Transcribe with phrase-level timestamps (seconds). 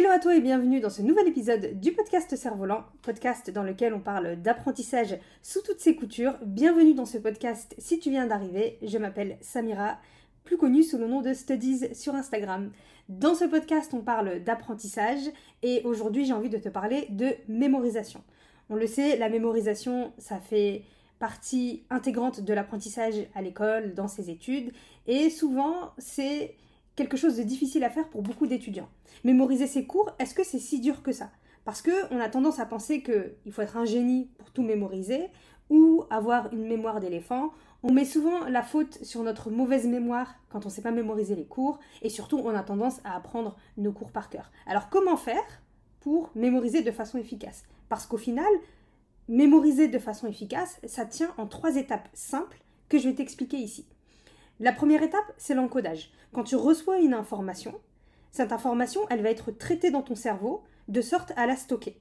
[0.00, 3.92] Hello à toi et bienvenue dans ce nouvel épisode du podcast Cerf-Volant, podcast dans lequel
[3.92, 6.38] on parle d'apprentissage sous toutes ses coutures.
[6.42, 9.98] Bienvenue dans ce podcast si tu viens d'arriver, je m'appelle Samira,
[10.42, 12.72] plus connue sous le nom de Studies sur Instagram.
[13.10, 15.30] Dans ce podcast, on parle d'apprentissage
[15.62, 18.24] et aujourd'hui j'ai envie de te parler de mémorisation.
[18.70, 20.80] On le sait, la mémorisation, ça fait
[21.18, 24.72] partie intégrante de l'apprentissage à l'école, dans ses études,
[25.06, 26.54] et souvent c'est
[27.00, 28.90] quelque chose de difficile à faire pour beaucoup d'étudiants.
[29.24, 31.30] Mémoriser ses cours, est-ce que c'est si dur que ça?
[31.64, 35.28] Parce qu'on a tendance à penser qu'il faut être un génie pour tout mémoriser
[35.70, 37.52] ou avoir une mémoire d'éléphant.
[37.82, 41.34] On met souvent la faute sur notre mauvaise mémoire quand on ne sait pas mémoriser
[41.34, 44.50] les cours et surtout on a tendance à apprendre nos cours par cœur.
[44.66, 45.62] Alors comment faire
[46.00, 47.62] pour mémoriser de façon efficace?
[47.88, 48.52] Parce qu'au final,
[49.26, 53.86] mémoriser de façon efficace, ça tient en trois étapes simples que je vais t'expliquer ici.
[54.60, 56.10] La première étape, c'est l'encodage.
[56.34, 57.80] Quand tu reçois une information,
[58.30, 61.98] cette information, elle va être traitée dans ton cerveau de sorte à la stocker.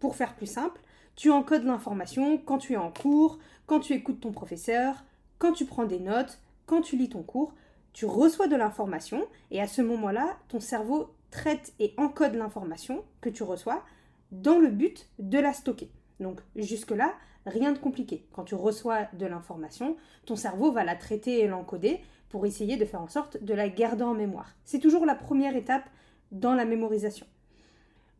[0.00, 0.80] Pour faire plus simple,
[1.14, 5.04] tu encodes l'information quand tu es en cours, quand tu écoutes ton professeur,
[5.38, 7.54] quand tu prends des notes, quand tu lis ton cours,
[7.92, 13.28] tu reçois de l'information et à ce moment-là, ton cerveau traite et encode l'information que
[13.28, 13.84] tu reçois
[14.32, 15.92] dans le but de la stocker.
[16.18, 17.14] Donc jusque-là,
[17.46, 18.26] rien de compliqué.
[18.32, 19.96] Quand tu reçois de l'information,
[20.26, 23.68] ton cerveau va la traiter et l'encoder pour essayer de faire en sorte de la
[23.68, 24.54] garder en mémoire.
[24.64, 25.88] C'est toujours la première étape
[26.32, 27.26] dans la mémorisation.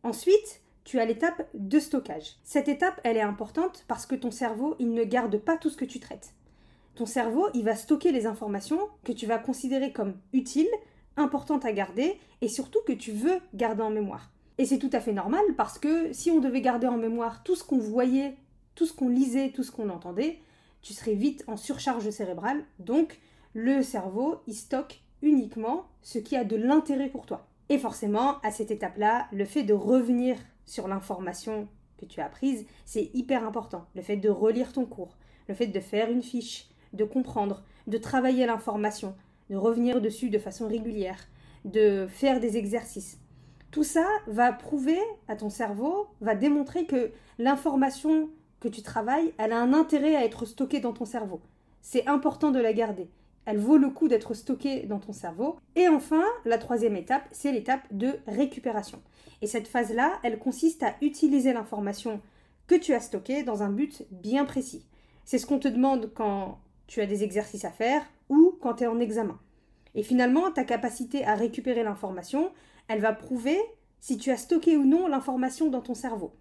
[0.03, 2.37] Ensuite, tu as l'étape de stockage.
[2.43, 5.77] Cette étape, elle est importante parce que ton cerveau, il ne garde pas tout ce
[5.77, 6.33] que tu traites.
[6.95, 10.69] Ton cerveau, il va stocker les informations que tu vas considérer comme utiles,
[11.15, 14.31] importantes à garder et surtout que tu veux garder en mémoire.
[14.57, 17.55] Et c'est tout à fait normal parce que si on devait garder en mémoire tout
[17.55, 18.35] ce qu'on voyait
[18.75, 20.39] tout ce qu'on lisait, tout ce qu'on entendait,
[20.81, 22.63] tu serais vite en surcharge cérébrale.
[22.79, 23.19] Donc,
[23.53, 27.47] le cerveau, il stocke uniquement ce qui a de l'intérêt pour toi.
[27.69, 31.67] Et forcément, à cette étape-là, le fait de revenir sur l'information
[31.97, 33.85] que tu as apprise, c'est hyper important.
[33.95, 35.15] Le fait de relire ton cours,
[35.47, 39.15] le fait de faire une fiche, de comprendre, de travailler l'information,
[39.49, 41.19] de revenir dessus de façon régulière,
[41.65, 43.19] de faire des exercices.
[43.69, 48.29] Tout ça va prouver à ton cerveau, va démontrer que l'information
[48.61, 51.41] que tu travailles, elle a un intérêt à être stockée dans ton cerveau.
[51.81, 53.09] C'est important de la garder.
[53.45, 55.57] Elle vaut le coup d'être stockée dans ton cerveau.
[55.75, 59.01] Et enfin, la troisième étape, c'est l'étape de récupération.
[59.41, 62.21] Et cette phase-là, elle consiste à utiliser l'information
[62.67, 64.85] que tu as stockée dans un but bien précis.
[65.25, 68.83] C'est ce qu'on te demande quand tu as des exercices à faire ou quand tu
[68.83, 69.39] es en examen.
[69.95, 72.51] Et finalement, ta capacité à récupérer l'information,
[72.87, 73.59] elle va prouver
[73.99, 76.31] si tu as stocké ou non l'information dans ton cerveau.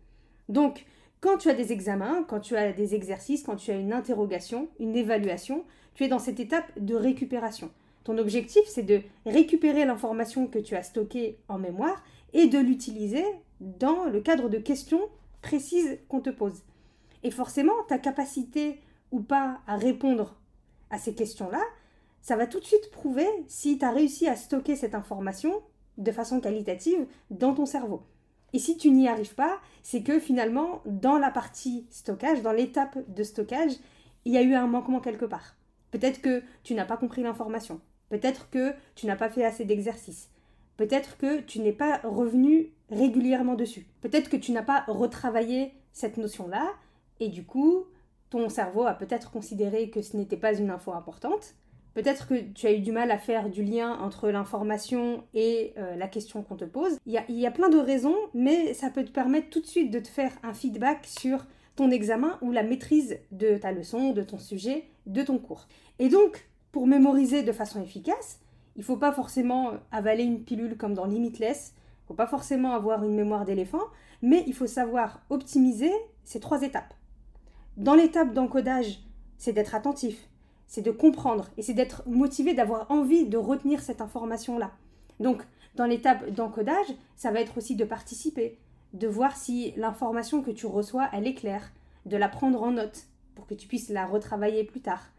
[0.49, 0.85] Donc,
[1.21, 4.69] quand tu as des examens, quand tu as des exercices, quand tu as une interrogation,
[4.79, 5.65] une évaluation,
[5.95, 7.71] tu es dans cette étape de récupération.
[8.05, 13.25] Ton objectif, c'est de récupérer l'information que tu as stockée en mémoire et de l'utiliser
[13.61, 15.03] dans le cadre de questions
[15.43, 16.63] précises qu'on te pose.
[17.23, 20.37] Et forcément, ta capacité ou pas à répondre
[20.89, 21.63] à ces questions-là,
[22.23, 25.53] ça va tout de suite prouver si tu as réussi à stocker cette information
[25.99, 28.03] de façon qualitative dans ton cerveau.
[28.53, 32.99] Et si tu n'y arrives pas, c'est que finalement, dans la partie stockage, dans l'étape
[33.09, 33.73] de stockage,
[34.25, 35.57] il y a eu un manquement quelque part.
[35.91, 37.81] Peut-être que tu n'as pas compris l'information.
[38.09, 40.31] Peut-être que tu n'as pas fait assez d'exercices.
[40.77, 43.87] Peut-être que tu n'es pas revenu régulièrement dessus.
[44.01, 46.73] Peut-être que tu n'as pas retravaillé cette notion-là
[47.21, 47.85] et du coup,
[48.31, 51.55] ton cerveau a peut-être considéré que ce n'était pas une info importante
[51.95, 55.97] Peut-être que tu as eu du mal à faire du lien entre l'information et euh,
[55.97, 56.99] la question qu'on te pose.
[57.07, 59.61] Il y, a, il y, a, plein de raisons, mais ça peut te permettre tout
[59.61, 63.73] de suite de te faire un feedback sur ton examen ou la maîtrise de ta
[63.73, 65.67] leçon, de ton sujet, de ton cours.
[65.99, 68.39] Et donc, pour mémoriser de façon efficace,
[68.77, 72.27] il ne faut pas forcément avaler une pilule comme dans Limitless, il ne faut pas
[72.27, 73.83] forcément avoir une mémoire d'éléphant,
[74.23, 75.93] mais il faut savoir optimiser
[76.25, 76.95] ces trois étapes.
[77.77, 79.01] Dans l'étape d'encodage,
[79.39, 80.29] c'est d'être attentif,
[80.71, 84.71] c'est de comprendre et c'est d'être motivé, d'avoir envie de retenir cette information-là.
[85.19, 85.43] Donc,
[85.75, 86.87] dans l'étape d'encodage,
[87.17, 88.57] ça va être aussi de participer,
[88.93, 91.73] de voir si l'information que tu reçois, elle est claire,
[92.07, 95.11] de la prendre en note pour que tu puisses la retravailler plus tard.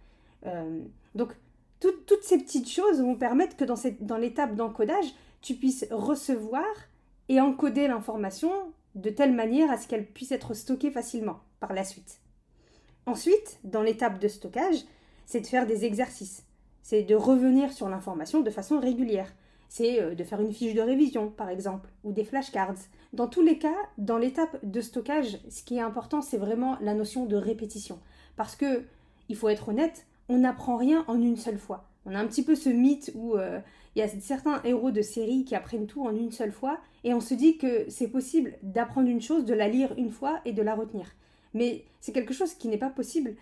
[0.45, 0.79] Euh,
[1.15, 1.33] donc,
[1.81, 6.63] toutes ces petites choses vont permettre que dans, dans l'étape d'encodage, tu puisses recevoir
[7.27, 8.51] et encoder l'information
[8.95, 12.21] de telle manière à ce qu'elle puisse être stockée facilement par la suite.
[13.05, 14.85] Ensuite, dans l'étape de stockage,
[15.31, 16.43] c'est de faire des exercices.
[16.83, 19.33] C'est de revenir sur l'information de façon régulière.
[19.69, 22.75] C'est euh, de faire une fiche de révision, par exemple, ou des flashcards.
[23.13, 26.93] Dans tous les cas, dans l'étape de stockage, ce qui est important, c'est vraiment la
[26.93, 27.97] notion de répétition.
[28.35, 28.83] Parce que,
[29.29, 31.87] il faut être honnête, on n'apprend rien en une seule fois.
[32.05, 33.61] On a un petit peu ce mythe où euh,
[33.95, 37.13] il y a certains héros de série qui apprennent tout en une seule fois, et
[37.13, 40.51] on se dit que c'est possible d'apprendre une chose, de la lire une fois et
[40.51, 41.05] de la retenir.
[41.53, 43.35] Mais c'est quelque chose qui n'est pas possible,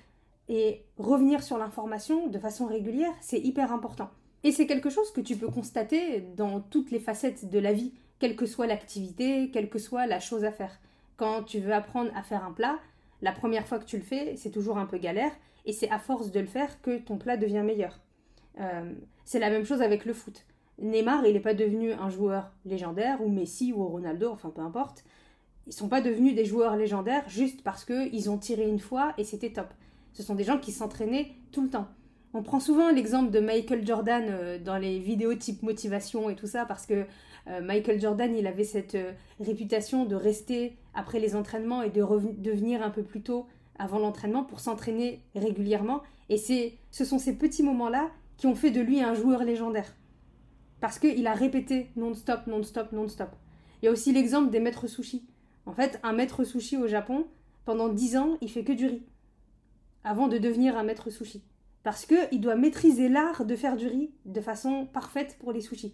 [0.50, 4.10] et revenir sur l'information de façon régulière, c'est hyper important.
[4.44, 7.94] Et c'est quelque chose que tu peux constater dans toutes les facettes de la vie,
[8.18, 10.80] quelle que soit l'activité, quelle que soit la chose à faire.
[11.18, 12.80] Quand tu veux apprendre à faire un plat,
[13.22, 15.32] la première fois que tu le fais, c'est toujours un peu galère,
[15.66, 18.00] et c'est à force de le faire que ton plat devient meilleur.
[18.60, 18.94] Euh,
[19.26, 20.46] c'est la même chose avec le foot.
[20.80, 25.04] Neymar, il n'est pas devenu un joueur légendaire, ou Messi, ou Ronaldo, enfin peu importe.
[25.68, 29.24] Ils sont pas devenus des joueurs légendaires juste parce qu'ils ont tiré une fois et
[29.24, 29.68] c'était top.
[30.14, 31.88] Ce sont des gens qui s'entraînaient tout le temps.
[32.34, 36.48] On prend souvent l'exemple de Michael Jordan euh, dans les vidéos type motivation et tout
[36.48, 37.06] ça parce que
[37.48, 38.98] euh, Michael Jordan, il avait cette
[39.40, 42.06] réputation de rester après les entraînements et de
[42.38, 43.48] devenir un peu plus tôt
[43.80, 46.02] avant l'entraînement pour s'entraîner régulièrement.
[46.28, 49.96] Et ce sont ces petits moments-là qui ont fait de lui un joueur légendaire.
[50.80, 53.30] Parce qu'il a répété non-stop, non-stop, non-stop.
[53.82, 55.26] Il y a aussi l'exemple des maîtres sushi.
[55.66, 57.26] En fait, un maître sushi au Japon,
[57.66, 59.04] pendant 10 ans, il fait que du riz.
[60.10, 61.44] Avant de devenir un maître sushi.
[61.84, 65.94] Parce qu'il doit maîtriser l'art de faire du riz de façon parfaite pour les sushis.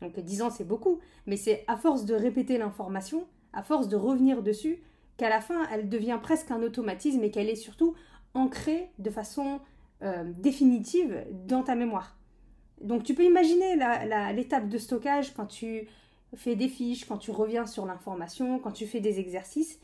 [0.00, 3.96] Donc 10 ans, c'est beaucoup, mais c'est à force de répéter l'information, à force de
[3.96, 4.78] revenir dessus,
[5.18, 7.94] qu'à la fin, elle devient presque un automatisme et qu'elle est surtout
[8.32, 9.60] ancrée de façon
[10.00, 12.16] euh, définitive dans ta mémoire.
[12.80, 13.76] Donc tu peux imaginer
[14.32, 15.86] l'étape de stockage quand tu
[16.34, 19.78] fais des fiches, quand tu reviens sur l'information, quand tu fais des exercices.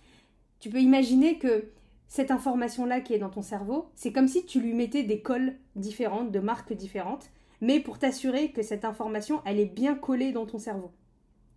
[0.60, 1.70] Tu peux imaginer que
[2.10, 5.54] cette information-là qui est dans ton cerveau, c'est comme si tu lui mettais des colles
[5.76, 7.30] différentes, de marques différentes,
[7.60, 10.90] mais pour t'assurer que cette information, elle est bien collée dans ton cerveau.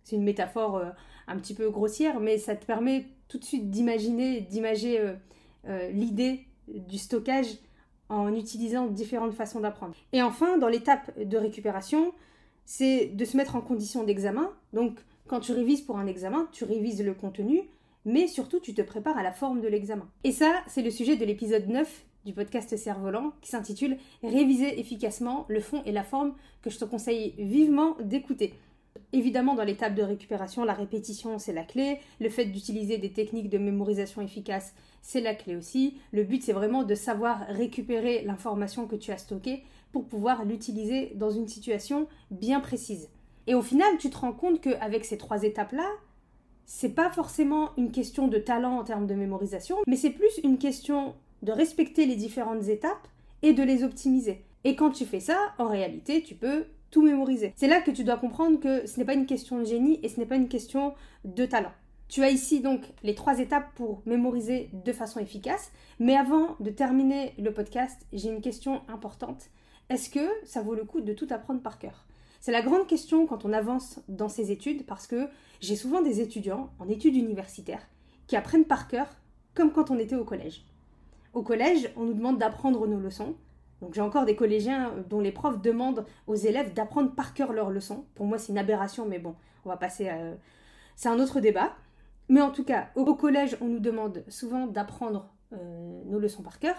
[0.04, 0.90] C'est une métaphore euh,
[1.26, 5.00] un petit peu grossière, mais ça te permet tout de suite d'imaginer, d'imager
[5.66, 7.58] euh, l'idée du stockage
[8.08, 9.96] en utilisant différentes façons d'apprendre.
[10.12, 12.12] Et enfin, dans l'étape de récupération,
[12.64, 14.52] c'est de se mettre en condition d'examen.
[14.72, 17.62] Donc, quand tu révises pour un examen, tu révises le contenu,
[18.04, 20.08] mais surtout, tu te prépares à la forme de l'examen.
[20.24, 25.44] Et ça, c'est le sujet de l'épisode 9 du podcast Cerf-Volant qui s'intitule Réviser efficacement
[25.48, 28.54] le fond et la forme que je te conseille vivement d'écouter.
[29.12, 31.98] Évidemment, dans l'étape de récupération, la répétition, c'est la clé.
[32.20, 35.98] Le fait d'utiliser des techniques de mémorisation efficaces, c'est la clé aussi.
[36.12, 39.62] Le but, c'est vraiment de savoir récupérer l'information que tu as stockée
[39.92, 43.08] pour pouvoir l'utiliser dans une situation bien précise.
[43.46, 45.88] Et au final, tu te rends compte qu'avec ces trois étapes-là,
[46.66, 50.58] c'est pas forcément une question de talent en termes de mémorisation, mais c'est plus une
[50.58, 53.08] question de respecter les différentes étapes
[53.42, 54.42] et de les optimiser.
[54.64, 56.64] Et quand tu fais ça, en réalité, tu peux
[57.02, 57.52] mémoriser.
[57.56, 60.08] C'est là que tu dois comprendre que ce n'est pas une question de génie et
[60.08, 60.94] ce n'est pas une question
[61.24, 61.72] de talent.
[62.08, 65.72] Tu as ici donc les trois étapes pour mémoriser de façon efficace.
[65.98, 69.50] Mais avant de terminer le podcast, j'ai une question importante.
[69.88, 72.06] Est-ce que ça vaut le coup de tout apprendre par cœur?
[72.44, 75.30] C'est la grande question quand on avance dans ces études parce que
[75.62, 77.80] j'ai souvent des étudiants en études universitaires
[78.26, 79.06] qui apprennent par cœur
[79.54, 80.66] comme quand on était au collège.
[81.32, 83.34] Au collège, on nous demande d'apprendre nos leçons,
[83.80, 87.54] donc j'ai encore des collégiens euh, dont les profs demandent aux élèves d'apprendre par cœur
[87.54, 88.04] leurs leçons.
[88.14, 89.34] Pour moi, c'est une aberration, mais bon,
[89.64, 90.18] on va passer à...
[90.96, 91.74] C'est un autre débat.
[92.28, 96.58] Mais en tout cas, au collège, on nous demande souvent d'apprendre euh, nos leçons par
[96.58, 96.76] cœur.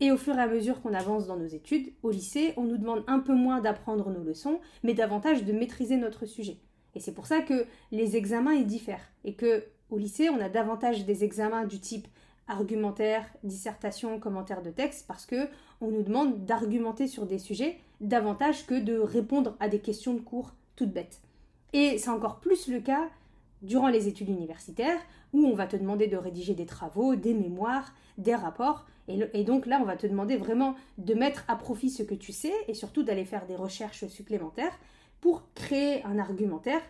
[0.00, 2.76] Et au fur et à mesure qu'on avance dans nos études, au lycée, on nous
[2.76, 6.58] demande un peu moins d'apprendre nos leçons, mais davantage de maîtriser notre sujet.
[6.94, 9.12] Et c'est pour ça que les examens ils diffèrent.
[9.24, 12.08] Et que au lycée, on a davantage des examens du type
[12.48, 15.48] argumentaire, dissertation, commentaire de texte, parce que
[15.80, 20.20] on nous demande d'argumenter sur des sujets davantage que de répondre à des questions de
[20.20, 21.20] cours toutes bêtes.
[21.72, 23.08] Et c'est encore plus le cas
[23.62, 25.00] durant les études universitaires,
[25.32, 29.66] où on va te demander de rédiger des travaux, des mémoires, des rapports, et, donc
[29.66, 32.74] là, on va te demander vraiment de mettre à profit ce que tu sais, et
[32.74, 34.78] surtout d'aller faire des recherches supplémentaires
[35.20, 36.80] pour créer un argumentaire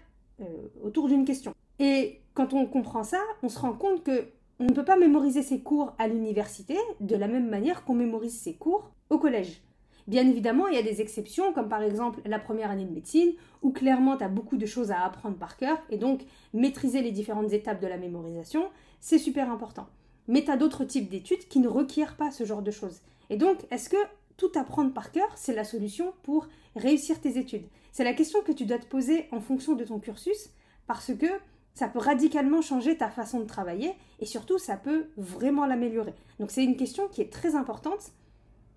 [0.41, 0.45] euh,
[0.83, 1.55] autour d'une question.
[1.79, 4.29] Et quand on comprend ça, on se rend compte que
[4.61, 8.39] on ne peut pas mémoriser ses cours à l'université de la même manière qu'on mémorise
[8.39, 9.61] ses cours au collège.
[10.09, 13.33] Bien évidemment, il y a des exceptions, comme par exemple la première année de médecine,
[13.63, 17.13] où clairement tu as beaucoup de choses à apprendre par cœur, et donc maîtriser les
[17.13, 18.69] différentes étapes de la mémorisation,
[19.01, 19.87] c'est super important.
[20.29, 23.01] Mais tu as d'autres types d'études qui ne requièrent pas ce genre de choses.
[23.31, 23.97] Et donc, est-ce que
[24.37, 27.67] tout apprendre par cœur, c'est la solution pour réussir tes études?
[27.93, 30.51] C'est la question que tu dois te poser en fonction de ton cursus,
[30.87, 31.27] parce que
[31.75, 36.15] ça peut radicalement changer ta façon de travailler et surtout ça peut vraiment l'améliorer.
[36.39, 38.13] Donc c'est une question qui est très importante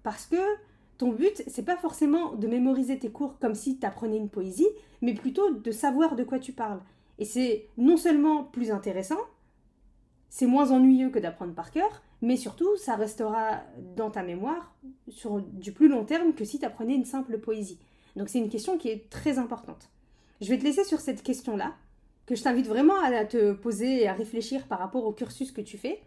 [0.03, 0.37] parce que
[0.97, 4.67] ton but, c'est pas forcément de mémoriser tes cours comme si tu apprenais une poésie,
[5.01, 6.81] mais plutôt de savoir de quoi tu parles.
[7.19, 9.19] Et c'est non seulement plus intéressant,
[10.29, 13.61] c'est moins ennuyeux que d'apprendre par cœur, mais surtout, ça restera
[13.95, 14.73] dans ta mémoire
[15.09, 17.79] sur du plus long terme que si tu apprenais une simple poésie.
[18.15, 19.89] Donc c'est une question qui est très importante.
[20.41, 21.73] Je vais te laisser sur cette question-là,
[22.25, 25.61] que je t'invite vraiment à te poser et à réfléchir par rapport au cursus que
[25.61, 26.01] tu fais,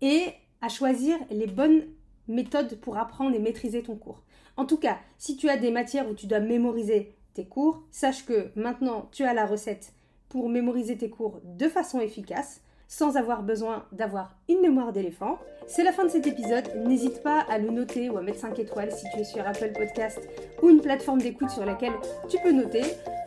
[0.00, 0.26] et
[0.60, 1.84] à choisir les bonnes
[2.28, 4.22] méthodes pour apprendre et maîtriser ton cours.
[4.56, 8.24] En tout cas, si tu as des matières où tu dois mémoriser tes cours, sache
[8.26, 9.92] que maintenant tu as la recette
[10.28, 15.38] pour mémoriser tes cours de façon efficace sans avoir besoin d'avoir une mémoire d'éléphant.
[15.66, 16.64] C'est la fin de cet épisode.
[16.84, 19.72] N'hésite pas à le noter ou à mettre 5 étoiles si tu es sur Apple
[19.72, 20.20] Podcast
[20.62, 21.94] ou une plateforme d'écoute sur laquelle
[22.28, 22.82] tu peux noter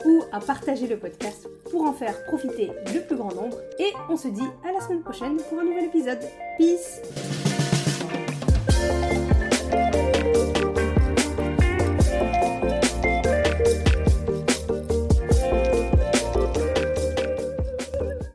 [0.05, 3.57] ou à partager le podcast pour en faire profiter le plus grand nombre.
[3.79, 6.19] Et on se dit à la semaine prochaine pour un nouvel épisode.
[6.59, 7.34] Peace